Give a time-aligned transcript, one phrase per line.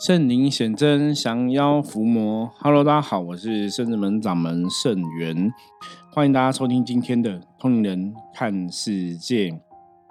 [0.00, 2.50] 圣灵显真，降妖伏魔。
[2.60, 5.52] Hello，大家好，我是圣智门掌门圣元，
[6.10, 9.60] 欢迎大家收听今天的通灵人看世界。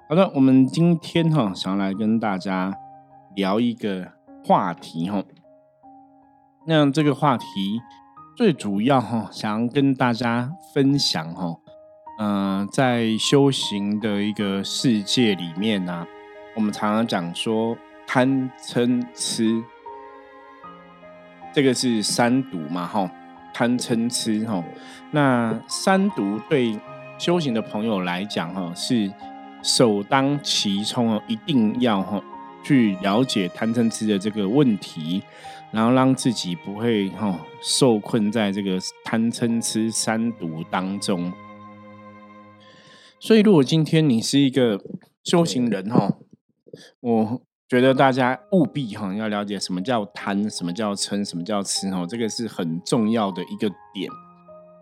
[0.08, 2.72] 好的，我们今天哈想要来跟大家
[3.36, 4.08] 聊一个
[4.46, 5.24] 话题哈。
[6.68, 7.46] 那这个话题
[8.38, 11.58] 最主要哈，想要跟大家分享哈，
[12.20, 16.06] 嗯，在修行的一个世界里面呢，
[16.56, 17.76] 我们常常讲说
[18.06, 19.64] 贪嗔痴。
[21.52, 23.12] 这个是三毒嘛，哈，
[23.54, 24.64] 贪嗔痴，哈，
[25.12, 26.80] 那三毒对
[27.18, 29.12] 修行的朋友来讲，哈，是
[29.64, 32.24] 首当其冲哦，一定要哈
[32.64, 35.24] 去了解贪嗔痴的这个问题，
[35.72, 41.34] 然后让自己不会哈受困在这个贪嗔痴三毒当中。
[43.20, 44.80] 所以，如果今天你是一个
[45.24, 46.14] 修行人，哈，
[47.02, 47.42] 我。
[47.70, 54.10] 觉得大家务必哈要了解什么叫贪，什么叫嗔，什么叫痴哈，这个是很重要的一个点。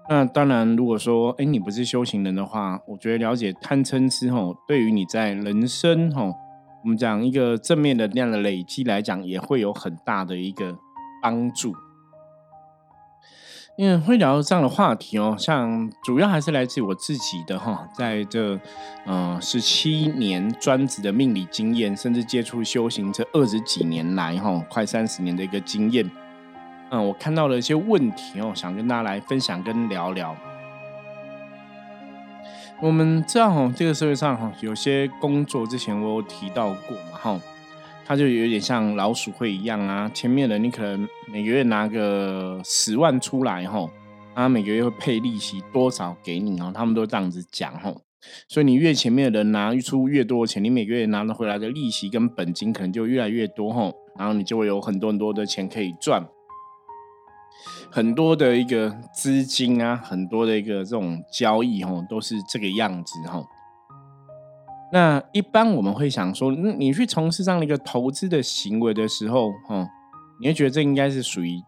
[0.10, 6.24] 那当然，如果说哎你不是修行人的话，我觉得了解贪嗔痴哈，对于你在人生哈，
[6.82, 10.74] 我们讲一个正面的量的累积来讲，也会有很大的一个
[11.22, 11.76] 帮助。
[13.78, 18.60] 因为会聊这样的话题哦，像主要还是来自我自己的哈，在这
[19.06, 26.10] 嗯十七年专职的命理经验，甚至接触修行这二十几年来哈，快三十年的一个经验，
[26.90, 30.36] 嗯，我看到了一些问题哦，想跟大家来分享跟聊聊。
[32.82, 37.40] 我们知道哈，这个社会上哈，有些工作之前我有提到过嘛哈。
[38.08, 43.90] 它就有点像老鼠会一样啊，前面的你可能每个月拿个十万出来吼，
[44.34, 48.02] 啊每个月会配利息多少给你哦，他们都这样子讲吼，
[48.48, 56.26] 所以你越前面的人拿出越多钱，你每个月拿得回来的利息跟本金可能就越来越多吼，然后你就会有很多很多的钱可以赚，
[57.92, 63.46] 很多的一个资金啊，很多的一个这种交易吼，都是这个样子吼。
[64.92, 69.86] 那一般我们会想说，你去从事这样的一个投资的行为的时候，哈，
[70.40, 71.62] 你会觉得这应该是属于，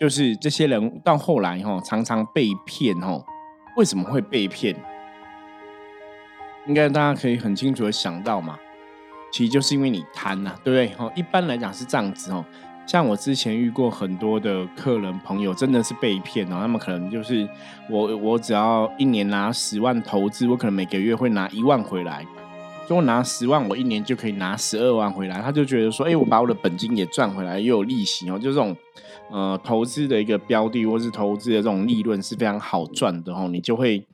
[0.00, 3.22] 就是这些人到后来哈，常常被骗哈，
[3.76, 4.74] 为什么会被骗？
[6.66, 8.58] 应该大家可以很清楚的想到嘛，
[9.30, 10.96] 其实就是因为你贪呐，对不对？
[10.96, 12.44] 哈，一般来讲是这样子哦。
[12.86, 16.58] 像我之前遇过很多的客人朋友，真的是被骗哦。
[16.60, 17.46] 那么可能就是
[17.90, 22.24] 我，我只要一年拿十万投资，我可能每个月会拿一万回来。
[22.86, 28.76] 说我拿十万，我一年就可以拿十二万回来，他就觉得说，哎，我把我的本金也赚回来，又有利息哦，就这种，
[29.30, 34.06] 呃，投资的一个标的或是投资的这种利润是非常好赚的哦，你就会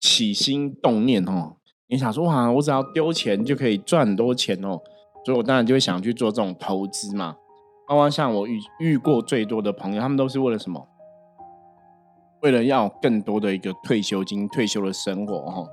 [0.00, 1.56] 起心动念哦，
[1.88, 4.80] 你想说哇，我只要丢钱就可以赚很多钱哦，
[5.24, 7.36] 所以我当然就会想去做这种投资嘛。
[7.86, 10.88] 包括像我遇遇过最多的朋友，他们都是为了什么？
[12.42, 15.68] 为了要更多的一个退休金、退休的生活哦。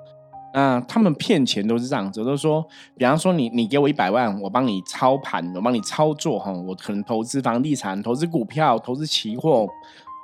[0.54, 2.64] 那他们骗钱都是这样子，都说，
[2.96, 9.68] 比方说你你给我一百万，我帮你操盘，我帮你操作哈，我可能投资房地产、投资股票、投资期货，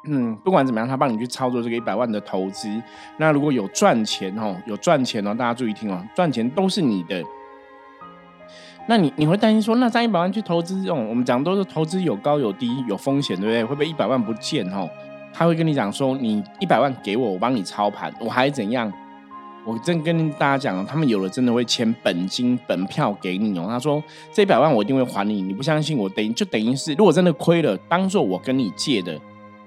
[0.08, 2.70] 嗯，不管怎么样，他帮你去操作这个一百万的投资。
[3.18, 7.24] 那如果有赚钱哦，有赚钱哦，大家注意听哦，赚钱都是你的。
[8.88, 13.64] 那你你会担心说，那这一百万去投资这种，我们讲都是投资有高有低，有风险，对不对？
[13.64, 14.90] 会不会一百万不见哦？
[15.34, 18.92] 他会跟你讲说，你一百万给我，我帮你操盘，我还怎样？
[19.70, 23.68] 我正跟大家讲他们有的真的会签本金本票给你哦。
[23.70, 24.04] 他说
[24.34, 29.16] 这一百万我一定会还你，你不相信我等于就等于是如果真的亏了，当做我跟你借的，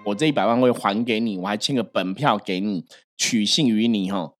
[0.04, 2.84] 我这一百万会还给你，我还签个本票给你，
[3.16, 4.32] 取信于你哈。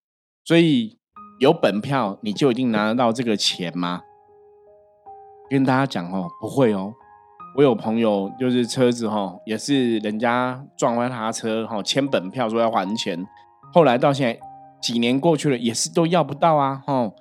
[0.44, 0.98] 所以
[1.38, 4.00] 有本票你就一定拿得到这个钱吗？
[5.48, 6.92] 跟大家讲哦，不会哦。
[7.56, 13.24] 我有朋友就是车子哈，也是人家撞坏他车哈，签本票说要还钱，
[13.72, 14.40] 后来到现在。
[14.82, 17.15] 几年过去了，也是都要不到啊，吼，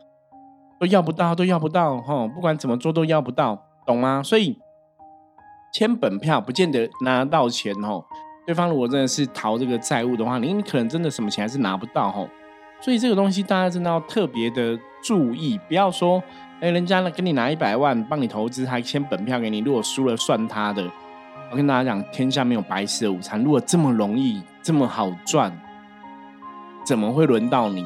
[0.80, 4.22] 都要不到，都要不到，吼，不管怎么做都要不到，懂吗？
[4.24, 4.58] 所以
[5.72, 8.04] 签本票不见得拿到钱，吼。
[8.44, 12.28] 对方如果真的是逃这个债务的话，你你可能真的什么钱还是拿不到，吼。
[12.82, 16.22] 所以这个东西大家真的要特别的注意，不要说，
[16.60, 20.84] 哎，人家呢给你拿一百万帮你投资，还签本票给你，如果输了算他的。
[21.52, 25.56] 我跟大家讲，天下没有白吃的午餐，如果这么容易，这么好赚。
[26.84, 27.86] 怎么会轮到你？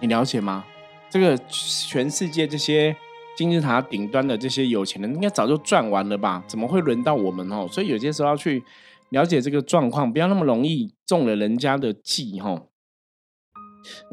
[0.00, 0.64] 你了解吗？
[1.08, 2.96] 这个全世界这些
[3.36, 6.42] 金字塔顶端的这些有钱人，应该早就赚完了吧？
[6.46, 7.68] 怎么会轮到我们哦？
[7.70, 8.62] 所以有些时候要去
[9.10, 12.68] 了解这个状况，不要那么容易中了人家的计哦。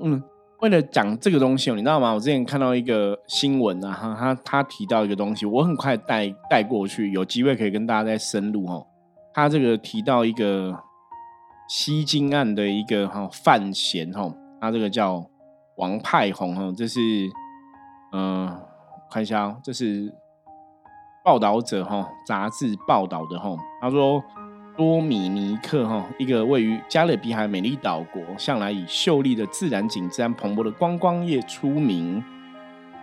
[0.02, 0.22] 嗯，
[0.60, 2.12] 为了讲这个东西哦，你知道吗？
[2.14, 8.86] 我之前看到一个新闻啊，他他提到一个东西，我很快带带过去，有机会可以跟大家再深入哦。
[9.34, 10.78] 他这个提到一个
[11.70, 14.30] 西京案的一个哈范闲哈，
[14.60, 15.24] 他这个叫
[15.78, 17.00] 王派红哈，这是
[18.12, 18.60] 嗯，
[19.10, 20.12] 看一下哦，这是
[21.24, 24.22] 报道者哈杂志报道的哈，他说。
[24.78, 32.24] 多米尼克哈，一个位于加勒比海美丽岛国，向来以秀丽的自然景致和蓬勃的观光业出名。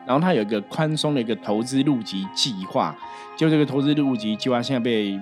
[0.06, 2.96] 然后他有一个宽松的一个投资入籍计划，
[3.36, 5.20] 就这个投资入籍计划现在被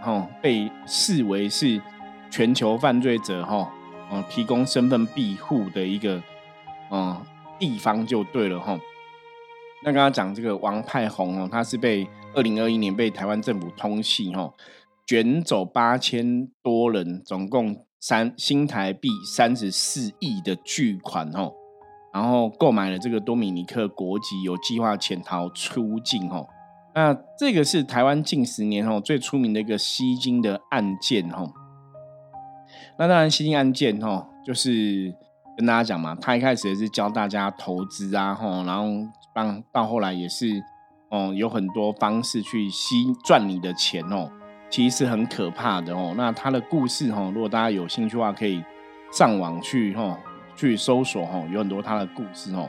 [0.00, 1.82] 哈被视为是
[2.36, 3.72] 全球犯罪者哈
[4.12, 6.22] 嗯提供身份庇护的一个
[6.90, 7.18] 嗯
[7.58, 8.78] 地方就对了哈。
[9.82, 14.52] 那刚刚讲这个王派红哦，他是被二零二一年被台湾政府通缉哈。
[15.06, 21.54] 卷走八千多人，总共三新台币三十四亿的巨款哦，
[22.12, 26.46] 然后购买了这个多米尼克国籍，有计划潜逃出境哦。
[26.94, 31.50] 那这个是台湾近十年哦最出名的一个吸金的案件哦。
[32.98, 35.14] 那当然吸金案件哦，就是
[35.56, 38.86] 跟大家讲嘛，他一开始也是教大家投资啊吼，然后
[39.34, 40.62] 帮到后来也是
[41.10, 44.30] 哦有很多方式去吸赚你的钱哦。
[44.68, 46.12] 其实是很可怕的哦。
[46.16, 48.62] 那他的故事哈，如果大家有兴趣的话，可以
[49.12, 50.18] 上网去哈
[50.56, 52.68] 去搜索哈，有很多他的故事哦。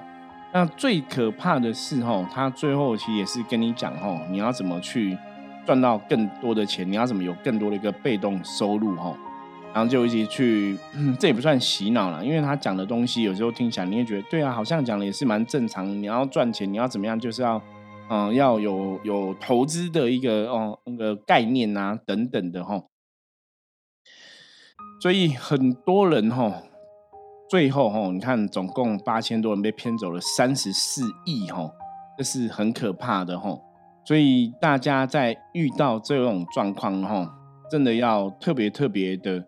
[0.54, 5.18] 那最可怕的是哈，他最后其实也是跟你讲哈，你要怎么去
[5.66, 9.12] 赚到更多的钱，你要怎么有更多的一个被动收入哈。
[9.78, 10.76] 然后就一起去，
[11.20, 15.88] 这也不算洗脑了，因为他讲的东西有时候听起来你也觉得对啊，好像讲的也是蛮正常。
[16.02, 17.62] 你要赚钱，你要怎么样，就是要。
[18.10, 22.82] 嗯，要有有投资的一个哦那个概念啊等等的哈，
[25.02, 26.64] 所以很多人哈，
[27.50, 31.70] 最后哈，你看总共八千多人被骗走了三十四亿哈，
[32.18, 33.60] 这是很可怕的哈，
[34.06, 37.30] 所以大家在遇到这种状况哈，
[37.70, 39.46] 真的要特别特别的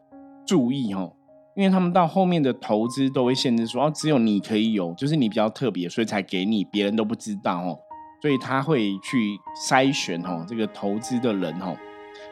[0.50, 1.14] 注意哦，
[1.56, 7.78] 因为他们到后面的投资都会限制说，哦，只有你可以有，就是你比较特别，所以才给你，别人都不知道哦。
[8.20, 9.38] 所以他会去
[9.70, 11.78] 筛选哦，这个投资的人哦，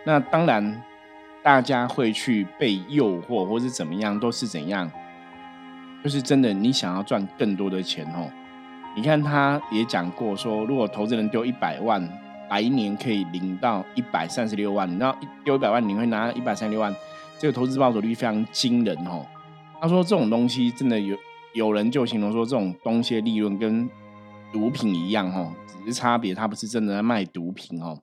[0.04, 0.82] 那当然
[1.44, 4.92] 大家会去被诱惑，或是怎么样，都是怎样，
[6.04, 8.32] 就是真的，你想要赚更多的钱哦。
[8.96, 12.02] 你看他也讲过说，如果投资人丢一百万，
[12.50, 15.16] 来年可以领到一百三十六万，你知道
[15.46, 16.92] 丢一百万你会拿一百三十六万，
[17.40, 19.26] 这个投资报酬率非常惊人哦。
[19.80, 21.18] 他说这种东西真的有
[21.54, 23.90] 有人就形容说，这种东西的利润跟
[24.52, 25.54] 毒品一样哦。
[25.68, 28.00] 只是差别，他不是真的在卖毒品哦。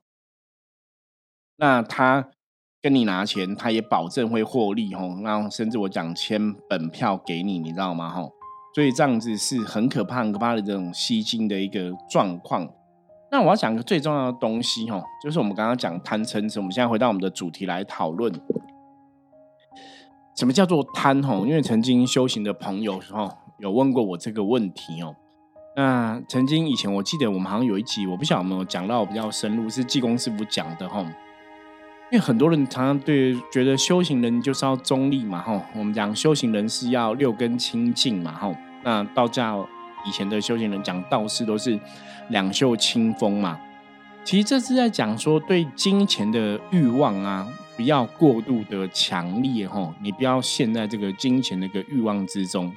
[1.56, 2.28] 那他
[2.80, 5.20] 跟你拿钱，他也保证会获利哦。
[5.22, 8.08] 然甚至我讲签本票给你，你知道吗？
[8.10, 8.28] 哈，
[8.74, 12.68] 所以这样子是很可怕、很可怕的这种吸金的一个状况。
[13.30, 16.60] 那我要讲个最重要的东西哦，就是我们刚刚讲贪嗔痴。
[16.60, 18.32] 我们现在回到我们的主题来讨论，
[20.34, 21.22] 什么叫做贪？
[21.22, 23.28] 哈，因为曾经修行的朋友哈
[23.58, 25.14] 有问过我这个问题哦。
[25.76, 31.00] 那曾经以前我记得我们好像有一集，我不晓得有没有讲到比较深入，是济公师傅讲的哈。
[32.12, 38.54] 因为很多人常常对觉得修行人就是要中立嘛哈，我们讲修行人是要六根清净嘛哈。
[38.84, 39.66] 那道教
[40.06, 41.78] 以前的修行人讲道士都是
[42.28, 43.58] 两袖清风嘛。
[44.24, 52.74] 其实这是在讲说对金钱的欲望啊，不要过度的强烈哈，你不要陷在这个金钱的一个欲望之中。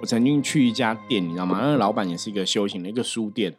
[0.00, 1.60] 我曾经去一家店，你知道吗？
[1.62, 3.54] 那个老板也是一个修行的一个书店。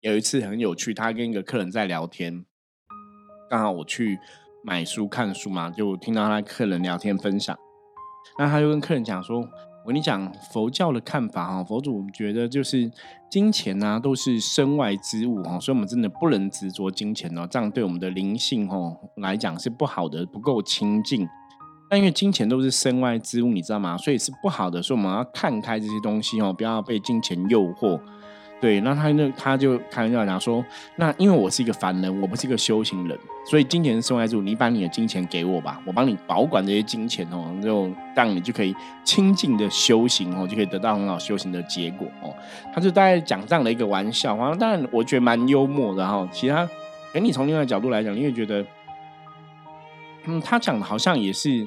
[0.00, 2.44] 有一次很有趣，他跟一个客人在聊天，
[3.48, 4.18] 刚好我去
[4.64, 7.56] 买书看书嘛，就听到他客人聊天分享。
[8.38, 9.48] 那他就跟客人讲说
[9.82, 12.90] ：“我跟你讲佛教的看法哈，佛祖觉得就是
[13.30, 21.26] 金钱呐都是身外之物哈，所以我们真的不能执着金钱哦，这样对我们的灵性哦来讲是不好的，不够清净。”
[21.88, 23.96] 但因为金钱都是身外之物，你知道吗？
[23.96, 28.00] 所以是不好的，所以我们要看开这些东西哦，不要被金钱诱惑。
[28.60, 30.64] 对，那他那他就开玩笑讲说，
[30.96, 42.34] 那因为我是一个凡人，我不是一个修行人，所以金钱是身外之物，你把你的金钱给我吧，我帮你保管这些金钱哦，就让你就可以清净的修行哦，就可以得到很好修行的结果哦。
[42.74, 46.28] 他就大概讲这样的一个玩笑，好像当然我觉得蛮幽默的哈。
[46.30, 46.68] 其他，
[47.14, 48.64] 哎，你从另外角度来讲，你会觉得，
[50.26, 51.66] 嗯，他讲的好像也是。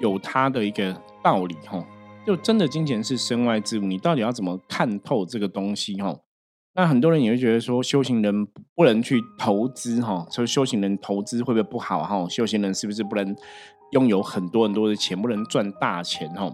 [0.00, 1.82] 有他的一个道理哈，
[2.26, 6.12] 就真的金钱是身外之物，你到底要怎么看透这个东西哈？
[6.76, 12.28] 那很多人也会觉得说，修行人不能去投资哈，所以修行人投资会不会不好哈？
[12.28, 13.36] 修行人是不是不能
[13.92, 16.52] 拥有很多很多的钱，不能赚大钱哈？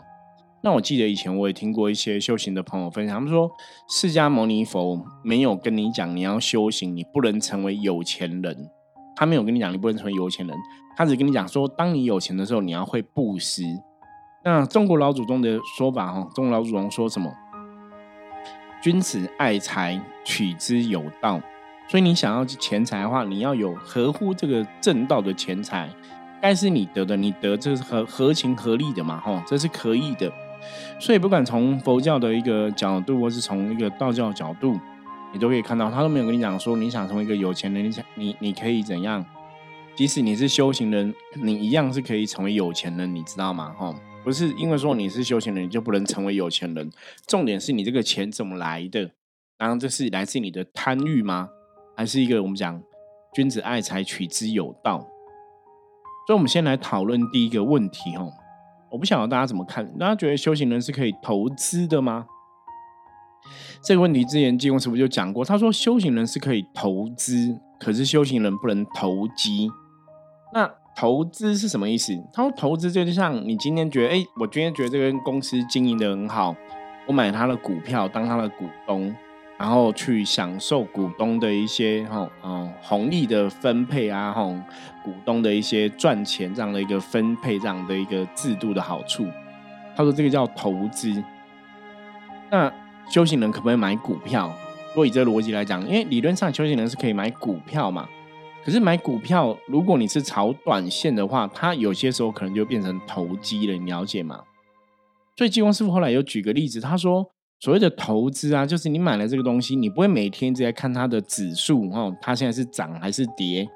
[0.63, 3.51] 那我记得以前我也听过一些修行的朋友分享，他们说
[3.89, 8.71] 释迦牟尼佛没有跟你讲你要修行，你不能成为有钱人。
[9.17, 10.55] 他没有跟你讲你不能成为有钱人，
[10.97, 13.63] 他只跟你讲说，当你有钱的时候，你要会布施。
[14.45, 17.33] 那中国老祖宗的说法哈，中国老祖宗说什么？
[18.83, 21.41] 君子爱财，取之有道。
[21.89, 25.91] 所以你想要钱财的话，你要有合乎这个正道的钱财，
[26.41, 29.21] 该是你得的，你得这是合合情合理的嘛？
[29.21, 30.33] 哈，这是可以的。
[31.01, 34.79] 所以不管从佛教的一个角度，或是从一个道教角度，
[35.33, 39.25] 你都可以看到，他都没有跟你讲说，你想成为一个有钱人，你想你你可以怎样？
[39.97, 41.13] 即使你是修行人，
[41.43, 43.75] 你一样是可以成为有钱人，你知道吗？
[43.77, 46.89] 哈，不是因为说你是修行人，你就不能成为有钱人。
[47.27, 49.11] 重点是你这个钱怎么来的？
[49.61, 51.51] 然后这是来自你的贪欲吗？
[51.95, 52.83] 还是一个我们讲
[53.35, 55.07] 君子爱财，取之有道？
[56.27, 58.33] 所以，我们先来讨论第一个问题，哦。
[58.91, 59.87] 我不晓得大家怎么看？
[59.99, 62.27] 大家觉得修行人是可以投资的吗？
[63.83, 69.71] 这个问题之前济公师傅就讲过，他说修行人是可以投资，可是修行人不能投机。
[70.55, 72.13] 那投资是什么意思？
[72.33, 76.57] 他说投资就像你今天觉得，哎，我今天觉得这个公司经营的很好，
[77.07, 79.15] 我买他的股票当他的股东。
[79.61, 84.43] 然后去享受股东的一些哈嗯红利的分配啊哈
[85.05, 89.29] 股东的一些赚钱这样的一个分配这样的一个制度的好处，
[89.95, 91.23] 他说这个叫投资。
[92.51, 92.73] 那
[93.11, 94.51] 修行人可不可以买股票？
[94.89, 98.09] 如果以这逻辑来讲，因为理论上修行人是可以买股票嘛，
[98.65, 104.41] 可是买股票如果你是炒短线的话，它有些时候可能就变成投机了，你了解吗？
[105.37, 107.31] 所以济公师傅后来有举个例子，他说。
[107.61, 113.69] 所谓的投资啊，就是你买了这个东西，你不会每天在看它的指数哦，它现在是涨还是跌，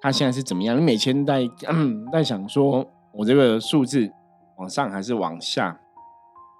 [0.00, 0.74] 它现在是怎么样？
[0.78, 1.46] 你每天在
[2.10, 4.10] 在想说，我这个数字
[4.56, 5.78] 往上还是往下？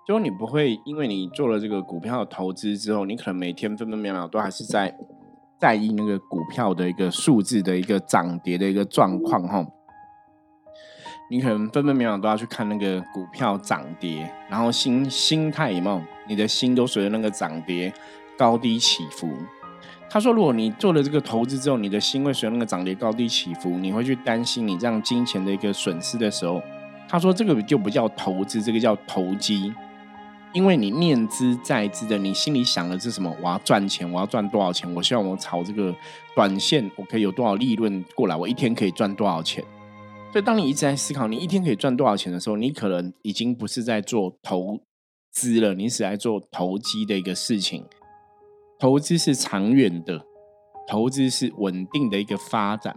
[0.06, 4.94] 就你不会因为你做了这个股票投资之后，你可能每天分分秒秒都还是在
[5.58, 9.66] 在意那个股票的一个数字的一个涨跌的一个状况哈。
[11.30, 16.00] 你可能分分秒秒都要去看那个股票涨跌，然后心心态有没有？
[16.26, 17.92] 你的心都随着那个涨跌
[18.36, 19.30] 高低起伏。
[20.08, 26.62] 他说，如果你做了这个投资之后，你的心会随着那个涨跌高低起伏，你会去担心你这样金钱的一个损失的时候，
[27.06, 29.70] 他说这个就不叫投资，这个叫投机，
[30.54, 33.30] 因为你念之在之的，你心里想的是什么？
[33.42, 34.90] 我要赚钱，我要赚多少钱？
[34.94, 35.94] 我希望我炒这个
[36.34, 38.34] 短线，我可以有多少利润过来？
[38.34, 39.62] 我一天可以赚多少钱？
[40.30, 44.78] 所以，当你一直在思考你一天可以赚多少钱的时候，你可能已经不是在做投
[45.32, 47.84] 资了，你是在做投机的一个事情。
[48.78, 50.22] 投资是长远的，
[50.86, 52.94] 投资是稳定的一个发展，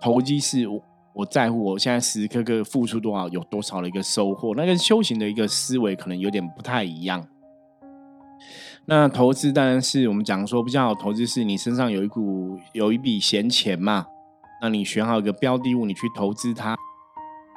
[0.00, 0.80] 投机是我
[1.14, 4.54] 我在乎我现在时时刻刻付出多少，有多少的一个收获。
[4.54, 7.26] 那跟修行的一个思维可能有点不太一样。
[8.84, 14.08] 那投资当然是我们讲说比较好，投资是你身上有一股有一笔闲钱嘛。
[14.64, 16.74] 那你选好一个标的物，你去投资它，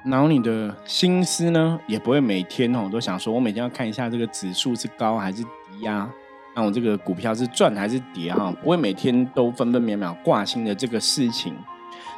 [0.04, 6.10] 然后你的心思呢，也不会每天哦都想说，我每天要看一下这个指数是高还是低呀？
[6.54, 8.54] 那我这个股票是赚还是跌哈？
[8.62, 11.56] 不会每天都分分秒秒挂心的这个事情。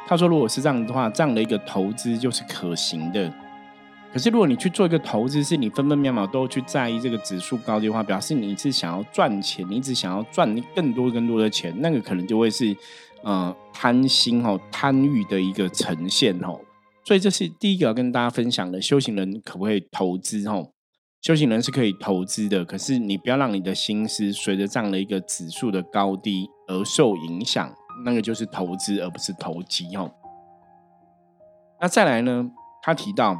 [0.08, 3.32] 他说，如果是这样的话，这样的一个投资就是可行的。
[4.12, 12.76] 可是如果你去做一个投资，是你分分秒秒都去在意这个指数高低的话，表示你是想要赚钱，你只想要赚更多更多的钱，那个可能就会是。
[13.22, 16.58] 呃，贪心哦，贪欲的一个呈现哦，
[17.04, 18.80] 所以这是第一个要跟大家分享的。
[18.80, 20.70] 修行人可不可以投资哦？
[21.20, 27.70] 修行人是可以投资的，可是你不要让你的心思随着这样的一个指数的高低而受影响，
[28.06, 30.10] 那个就是投资而不是投机哦。
[31.78, 32.50] 那再来呢？
[32.82, 33.36] 他提到，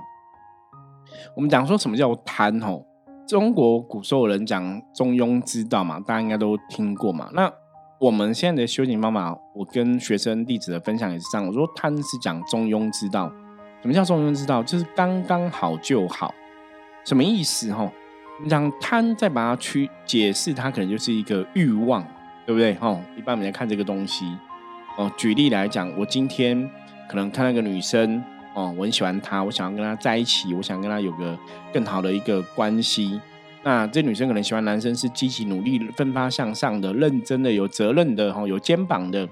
[1.35, 2.85] 我们讲说什么叫贪哦？
[3.27, 7.31] 中国古时候人讲中庸之道嘛，大家应该都听过嘛。
[7.33, 7.51] 那
[8.01, 11.47] 我们现在的修行方法，我跟学生弟子的分享也是这样。
[11.47, 13.31] 我说贪是讲中庸之道，
[13.83, 14.63] 什么叫中庸之道？
[14.63, 16.35] 就是刚刚好就好。
[17.05, 17.71] 什么意思？
[17.75, 17.93] 哈，
[18.43, 22.03] 你讲贪，再把它去解释，它可能就是一个欲望，
[22.47, 22.73] 对不对？
[22.77, 24.25] 哈，一般我们在看这个东西。
[24.97, 26.71] 哦，举例来讲，我今天
[27.07, 31.39] 可能看那个女生，哦，我很喜欢她，我想要跟她在一起，我想跟她有个
[31.71, 33.21] 更好的一个关系。
[33.63, 39.29] 那这女生可能喜欢男生是积极努力、奋发向上的、认真的、有责任的、哈有肩膀的。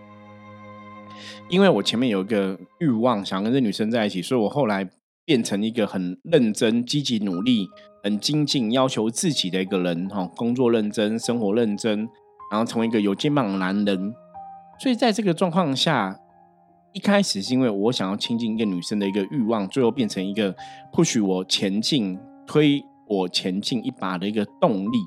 [1.49, 4.87] 因为我前面有一个欲望，想跟这女生在一起，所以我后来
[5.25, 7.67] 变成一个很认真、积极努力、
[8.05, 12.07] 很精进、要求自己的一个人，哈，工作认真、生活认真，
[12.51, 14.13] 然后成为一个有肩膀的男人。
[14.79, 16.21] 所以在这个状况下，
[16.93, 20.55] 一开始是因为我想要亲近一个女生的一个欲望，最后变成一个
[20.93, 22.85] 不许我前进、推。
[23.09, 24.99] 我前进一把的一个动力。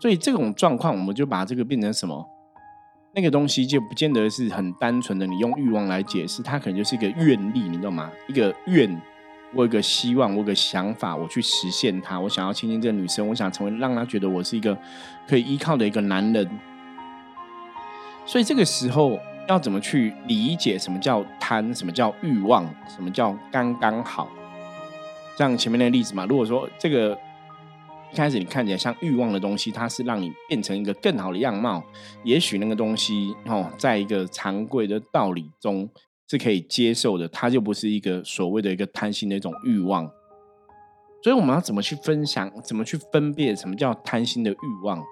[0.00, 2.24] 所以这种状况，我们就把这个变成什么？
[3.14, 8.10] 那个东西就不见得是很单纯的，你用欲望来解释，它可能就是一个愿力，你懂吗？
[8.28, 9.00] 一个愿，
[9.54, 12.20] 我有个希望，我有个想法，我去实现它。
[12.20, 14.78] 我想要亲近这个女生，我想成为让她觉得我是一个
[15.26, 16.48] 可以依靠的一个男人。
[18.24, 19.18] 所以这个时候
[19.48, 24.28] 要怎么去理解什么叫贪，什么叫欲望，什么叫刚刚好？
[25.38, 27.16] 像前面那个例子嘛，如果说这个。
[28.10, 31.84] 一开始你看起来像欲望的东西，它是让你变成一个更好的样貌。
[32.24, 35.86] 也许那个东西哦，在一个常规的道理中
[36.26, 40.10] 是可以接受的，它就不是一个所谓的一个贪心的一种欲望。
[41.22, 45.04] 所以我们要怎么去分享，怎么去分辨什么叫贪心的欲望？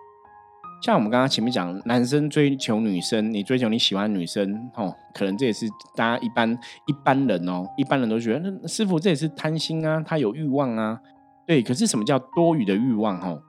[0.83, 5.67] 像我们刚刚前面讲，男生追求女生，你追求你喜欢女生哦，可能这也是
[5.97, 6.51] 大家一般
[6.87, 11.01] 一般人哦，一般人都觉得那师傅这也是贪心啊，他有欲望啊。
[11.47, 13.19] 对，可是什么叫多余的欲望？
[13.21, 13.41] 哦，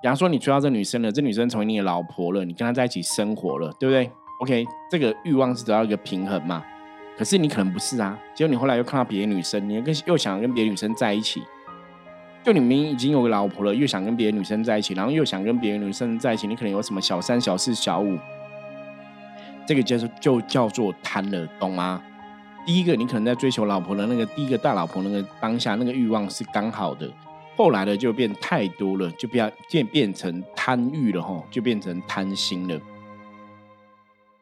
[0.00, 4.10] 比方说你追到这女生了，这女生成为你的老婆了，你跟她在一起生活了，对不对
[4.42, 6.62] ？OK，这个欲望是得到一个平衡嘛？
[7.18, 11.42] 可是你可能不是啊，结果你后来又看到别的女生，你又跟又想跟别的女生在一起，
[12.46, 18.16] 就你明明已经有个老婆了，又想跟别的女生在一起，然后又想跟别的女生在一起，你可能有什么小三、小四、小五，
[19.66, 22.00] 这个就是就叫做贪了，懂吗？
[22.64, 27.10] 第一个，你可能在追求老婆的那个第一个大老婆那个当下，那个欲望是刚好的。
[27.56, 32.80] 后来的就变太多了，就变变变成贪欲了哈，就变成贪心了。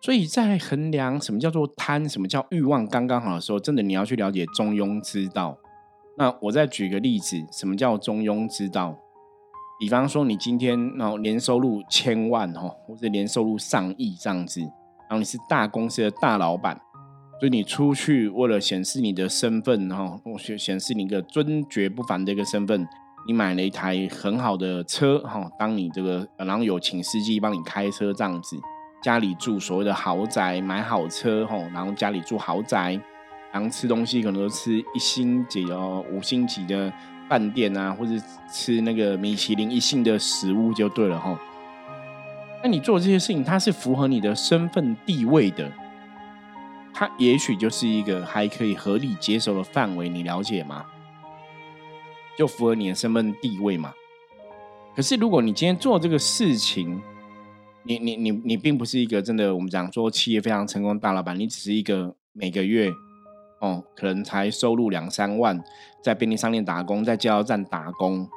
[0.02, 5.56] 所以在衡量什么叫做贪，什么叫欲望刚刚好的时候，真的你要去了解中庸之道。
[6.16, 8.96] 那我再举个例子，什么叫中庸之道？
[9.78, 16.80] 比方说你今天然后年收入千万哈，或者年收入上亿这样子，然后你是大公司的大老板，
[17.40, 22.86] 所以你出去为了显示你的身份哈，显显示你一个尊爵不凡的一个身份。
[23.26, 28.54] 你买了一台很好的车，哈，当你这个，然后有请司机帮你开车这样子，
[29.02, 33.00] 家里住所谓的豪宅，买好车，哈，然后家里住豪宅，
[33.54, 36.92] 常吃东西可能都吃一星级哦，五星级的
[37.28, 38.10] 饭店啊，或者
[38.52, 41.38] 吃那个米其林一星的食物就对了，哈。
[42.64, 45.70] 那你做这些事情，它是符合你的身份地位的，
[46.92, 50.86] 它也许就是一个还可以合理接受的范围，你了解吗？
[52.36, 53.94] 就符合你的身份地位嘛？
[54.96, 57.00] 可是如果你今天做这个事情，
[57.84, 62.90] 你你你你并不是一个真的我们讲说企业非常成功的大老板，你只是一个每个月
[63.64, 65.58] 哦可能才收入两三万，
[66.02, 68.28] 在便利商店打工，在加油站打工。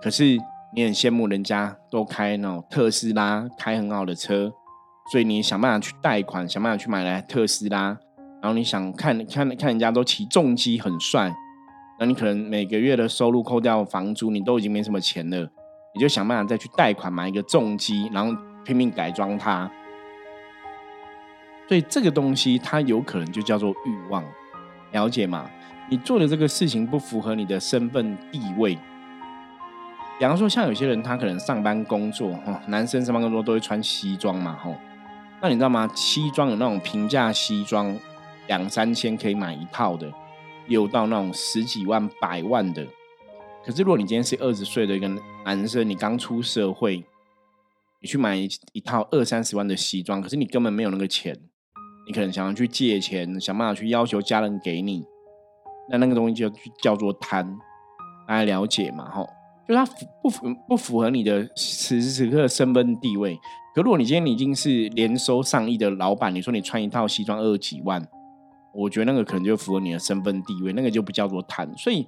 [0.00, 0.38] 可是
[0.74, 4.52] 你很羡慕人家都开那种特斯拉，开很好的车，
[5.10, 7.98] 所以你想办法去贷款，想办法去买来特斯拉，
[8.40, 11.34] 然后你想看看看人家都骑重机很帅。
[11.98, 15.48] 那你可能每个月的收入扣掉房租，你都已经没什么钱了，
[15.94, 18.32] 你就想办法再去贷款买一个重机，然后
[18.64, 19.68] 拼命改装它。
[21.68, 24.24] 所以这个东西它有可能就叫做欲望，
[24.92, 25.50] 了解吗？
[25.88, 28.78] 你做的这个事情不符合你的身份地位。
[30.18, 34.74] 比方说，像有些人他可能上班工作，哈，男生上班工作都会穿西装嘛，哈。
[35.42, 35.90] 那你知道吗？
[35.94, 37.94] 西装有那种平价西装，
[38.46, 40.10] 两三千可以买一套的。
[40.66, 42.86] 有到那种十几万、百万的，
[43.66, 45.06] 可是如果你今天是二十岁的一个
[45.44, 47.04] 男生，你刚出社会，
[48.00, 48.34] 你去买
[48.72, 51.38] 一套二三十万的西装，可是你根本没有那个钱，
[52.06, 55.04] 你可能想要去借钱，想办法去要求家人给你，
[55.90, 56.50] 那那个东西就
[56.82, 57.56] 叫做贪，
[58.28, 59.10] 大家了解嘛？
[59.10, 59.28] 吼，
[59.68, 59.86] 就它
[60.22, 63.38] 不符不符合你的此时此刻的身份地位。
[63.74, 68.06] 可如果你今天你已经是年收上亿的老板，你说你穿一套西装二十几万。
[68.72, 71.72] 我觉得那个可能就符合你的身份地位，那个就不叫做贪。
[71.76, 72.06] 所以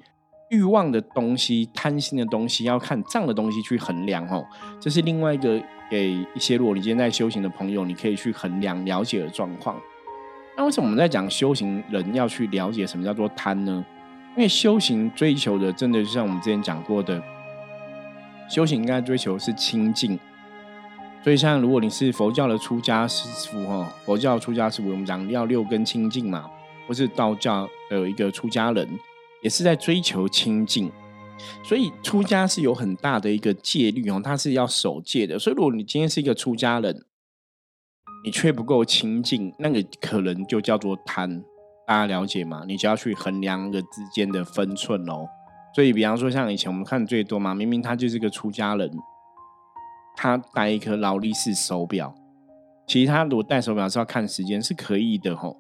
[0.51, 4.47] 欲望的东西、贪心的东西，要看这样的东西去衡量哦。
[4.81, 9.81] 这是另外一个给一些如果你今天在修行的朋友，你可以去衡量了解的状况。
[10.57, 13.85] 那为什么我们在讲修行人要去了解什么叫做贪呢？
[14.37, 17.23] 因为修行追求的，真的就像我们之前讲过的，
[18.49, 20.19] 修行应该追求是清净。
[21.23, 26.51] 所以像如果你是佛教的出家师傅哈，佛教出家师傅我们讲要六根清净嘛。
[26.89, 28.89] 或是道教的一个出家人，
[29.47, 30.91] 也是在追求清净，
[31.63, 35.39] 所以出家是有很大的一个戒律哦，他是要守戒的。
[35.39, 37.05] 所以如果你今天是一个出家人，
[38.25, 41.45] 你却不够清净，那个可能就叫做贪。
[41.87, 42.65] 大家了解吗？
[42.67, 45.29] 你就要去衡量个之间的分寸哦。
[45.73, 48.91] 所以，比方说像以前我们看最多嘛，明明他就是个出家人，
[50.17, 52.13] 他戴一颗劳力士手表，
[52.85, 55.57] 其实他如果戴手表是要看时间是可以的吼。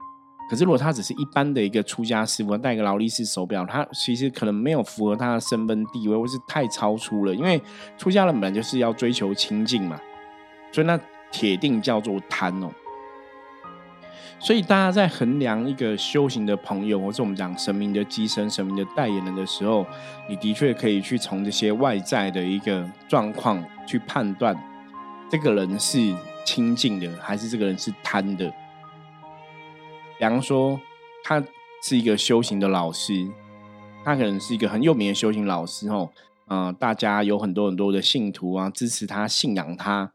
[0.48, 7.34] 可是如果他只是一般的一个出家师傅，戴个劳力士手表，他其实可能没有符合他的身份地位，或是太超出了。
[7.34, 7.60] 因为
[7.98, 10.00] 出家人本来就是要追求清净嘛，
[10.70, 10.96] 所以那
[11.32, 12.70] 铁定叫做贪哦。
[14.38, 19.84] 所以大家在衡量一个修行的朋友，或是我们讲神明的机身、神明的代言人的时候，
[20.28, 24.54] 你的确可以去从这些外在的一个状况去判断，
[25.30, 28.52] 这个人是清净的，还是这个人是贪的。
[30.18, 30.80] 比方说，
[31.24, 31.42] 他
[31.82, 33.28] 是一个修行的老师，
[34.04, 36.10] 他可能是一个很有名的修行老师哦，
[36.48, 40.12] 嗯，大家有很多很多的信徒啊，支持他、信仰他。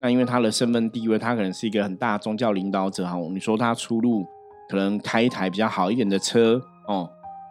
[0.00, 3.16] 那因为他的身份地位，他可能是一个很大的宗教领导者哈。
[3.32, 4.26] 你说他出入
[4.68, 7.08] 可能开一台比较好一点的车哦，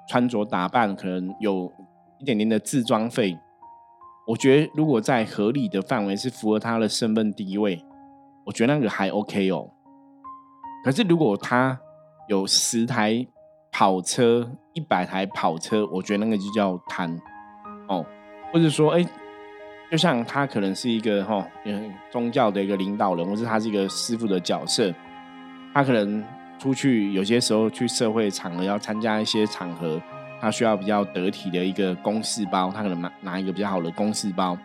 [0.09, 1.71] 穿着打扮可能有
[2.19, 3.37] 一点点的自装费。
[4.27, 7.81] 我觉得如果在合理的范围是符合他的身份地位，
[8.45, 9.69] 我觉得那个还 OK 哦。
[10.83, 11.79] 可是如果他
[12.32, 13.28] 有十台
[13.74, 17.13] 跑车、一百台跑车，我觉得那个就叫贪
[17.89, 18.06] 哦，
[18.54, 19.06] 或者说，哎，
[19.91, 21.46] 就像他可能是一个哈，
[22.10, 24.94] 宗教的一个领导人，或是他是一个师傅的角色，
[25.74, 26.24] 他可能
[26.58, 30.02] 出去有些时候去社会场合要参加一些场合，
[30.39, 34.58] 他需要比较得体的一个公事包，他可能拿拿一个比较好的公事包，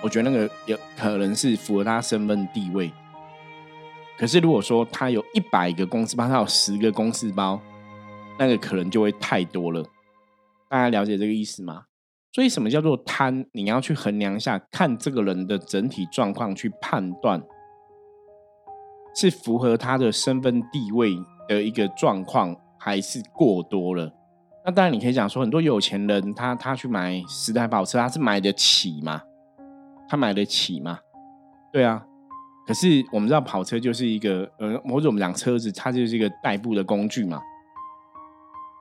[0.00, 2.88] 我觉得那个有可能是符合他身份地位。
[4.18, 7.60] 可是，如果说他有一百个公司包，他有十个公司包，
[8.36, 9.84] 那个可能就会太多了。
[10.68, 11.84] 大家了解这个意思吗？
[12.32, 13.46] 所以，什么叫做贪？
[13.52, 17.40] 你要去衡量一下，看这个人的整体状况，去判断
[19.14, 21.16] 是符合他的身份地位
[21.48, 24.12] 的一个状况，还是过多了。
[24.64, 29.22] 那当然，你可以讲说，很多有钱人他他去买十台跑车，他是买得起吗？
[30.08, 30.98] 他买得起吗？
[31.72, 32.04] 对啊。
[32.68, 37.40] 可是我们知道跑车就是一个呃，或者我们讲车子，它就是一个代步的工具嘛。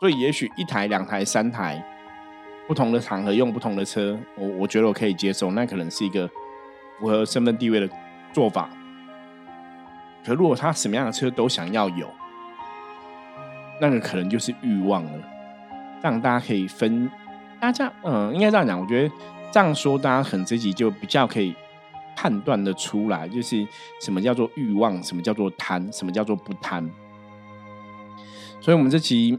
[0.02, 1.82] 所以也许一台、两台、三台，
[2.67, 6.30] 不同的场合用不同的车，我我觉得我可以接受，那可能是一个
[7.00, 7.89] 符合身份地位的
[8.34, 8.69] 做法。
[10.26, 12.10] 可如果他什么样的车都想要有，
[13.80, 15.12] 那个可能就是欲望了。
[16.02, 17.10] 这样大家可以分，
[17.58, 19.15] 大家嗯，应该这样讲，我觉得
[19.50, 21.56] 这样说，大家可能这集就比较可以。
[22.18, 23.66] 判断的出来，就是
[24.02, 26.90] 什么叫做欲望，什么叫做贪，什么叫做不贪。
[28.60, 29.38] 所以，我们这期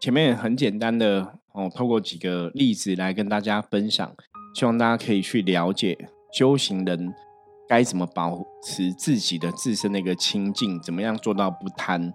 [0.00, 4.10] 前面很简单的哦，透过几个例子来跟大家分享，
[4.54, 7.12] 希望大家可以去了解修行人
[7.68, 12.14] 该怎么保持自己的自身的一个清净，怎么样做到不贪。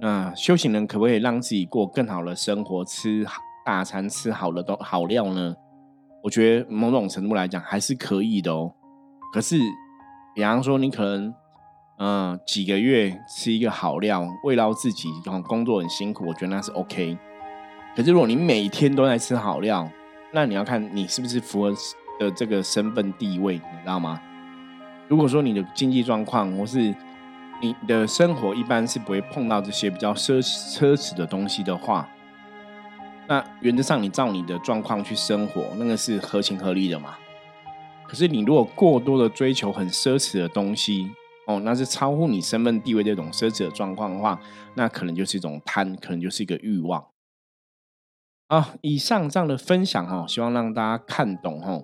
[0.00, 3.26] 那修行人可不可以让自己过更好的生活，吃
[3.66, 5.56] 大餐，吃好的都好料呢？
[6.22, 8.72] 我觉得某种程度来讲还是可以的哦。
[9.32, 9.58] 可是，
[10.34, 11.34] 比方说，你可能，
[11.98, 17.16] 嗯，几个月吃一个好料，慰劳自己，然后工作很辛苦，我觉得那是 OK。
[17.94, 19.88] 可是，如果你每天都在吃好料，
[20.32, 21.74] 那你要看你是不是符合
[22.18, 24.20] 的这个身份地位，你知道吗？
[25.08, 26.94] 如果说你的经济状况或是
[27.60, 32.08] 你的生活一般是不会碰到这些比较奢奢侈的东西的话，
[33.26, 37.16] 那原则上你照你的状况去生活，那个是合情合理的嘛？
[38.10, 41.08] 可是你如果过多的追求很奢侈的东西
[41.46, 44.36] 哦，那是超乎你身份地位这种奢侈的状况的话，
[44.74, 47.06] 那可能就是一种贪，可能就是一个欲望。
[48.48, 51.80] 啊，以上这样的分享哈，希望让大家看懂哈，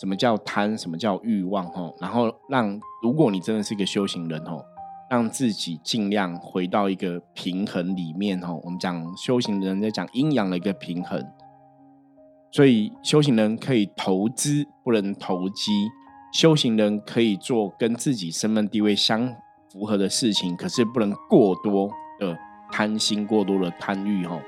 [0.00, 4.64] 什么叫贪，什么叫欲望哈，然后让如果你真的是一个修行人哦，
[5.08, 8.60] 让自己尽量回到一个平衡里面哦。
[8.64, 11.24] 我们讲修行人在讲阴阳的一个平衡。
[12.50, 15.70] 所以修行人可以投资，不能投机；
[16.32, 19.34] 修行人可以做跟自己身份地位相
[19.70, 22.36] 符合的事情，可是不能过多的
[22.72, 24.24] 贪心、过多的贪欲。
[24.24, 24.40] 哦，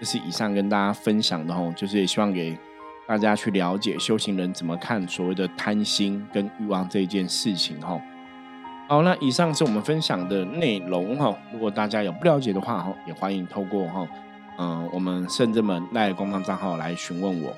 [0.00, 1.54] 这是以上跟大家分享的。
[1.54, 2.56] 哦，就是也希望给
[3.06, 7.78] 大家去了解修行人怎么看所谓的贪心跟欲望这一件事情。
[7.82, 8.00] 哈，
[8.88, 11.14] 好，那以上是我们分享的内容。
[11.18, 14.08] 哈，如果大家有不了解的话，哈，也欢迎透过哈。
[14.58, 17.54] 嗯，我们圣者们赖官方账号来询问我。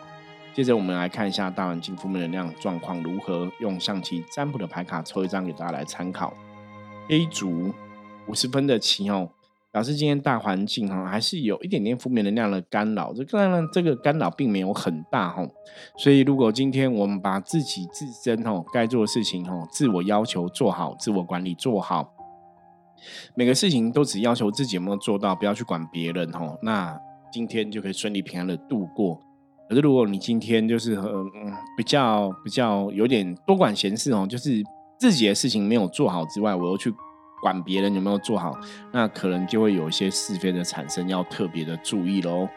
[0.54, 6.32] 接着，我们来看一下大环境负面能量状况如何，用象棋占卜的牌卡抽一张给大家来参考。
[7.08, 7.74] A 组
[8.28, 9.30] 五十分的棋哦，
[9.72, 13.12] 表示今天大环境哈还是有一点点负面能量的干扰。
[13.12, 15.44] 这当然，这个干扰并没有很大哈。
[15.98, 22.13] 所以，如果今天我们把自己自身哦该做的事情哦，自我要求做好，自我管理做好。
[23.34, 26.58] 每个事情都只要求自己有没有做到，不要去管别人哦。
[26.62, 26.98] 那
[27.32, 29.20] 今天就可以顺利平安的度过。
[29.68, 31.30] 可是如果你今天就是嗯
[31.76, 34.62] 比较比较有点多管闲事哦，就是
[34.98, 36.92] 自己的事情没有做好之外，我又去
[37.42, 38.56] 管别人有没有做好，
[38.92, 42.48] 那可能就会有一些是非的产生，要特别的注意喽。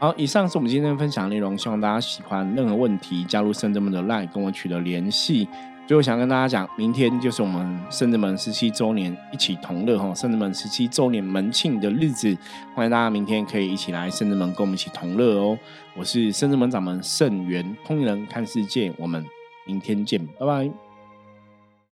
[0.00, 2.54] 好，以上是我们今天分享内容，希望大家喜欢。
[2.54, 5.48] 任何问题，加入圣智门的 LINE 跟我取得联系。
[5.88, 12.36] 最后想跟大家讲，明天就是我们圣子门十七周年一起同乐哈，圣子门十七周年门庆的日子，
[12.74, 15.58] 欢迎大家明天可以一起来圣子门跟我们一起同乐哦。
[15.96, 19.24] 我是圣子门掌门圣元通人看世界，我们
[19.64, 20.87] 明天见，拜拜。